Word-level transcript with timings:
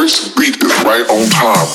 First 0.00 0.34
beat 0.34 0.56
is 0.56 0.82
right 0.82 1.06
on 1.10 1.28
time. 1.28 1.68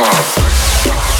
heart. 0.00 1.17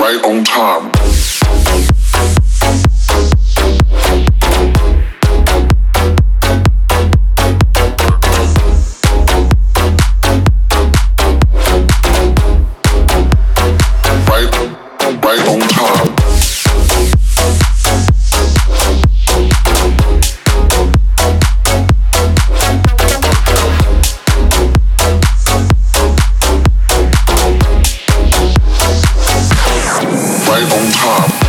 Right 0.00 0.24
on 0.24 0.44
time. 0.44 0.99
right 30.50 30.64
on 30.72 30.92
top. 30.92 31.39